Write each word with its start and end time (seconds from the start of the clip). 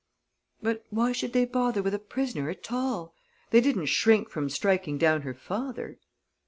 "But 0.63 0.83
why 0.89 1.11
should 1.11 1.31
they 1.31 1.45
bother 1.45 1.83
with 1.83 1.93
a 1.93 1.99
prisoner 1.99 2.49
at 2.49 2.71
all? 2.71 3.13
They 3.51 3.61
didn't 3.61 3.85
shrink 3.85 4.29
from 4.31 4.49
striking 4.49 4.97
down 4.97 5.21
her 5.21 5.35
father?" 5.35 5.99